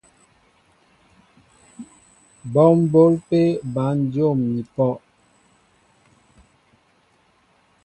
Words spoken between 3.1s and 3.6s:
pé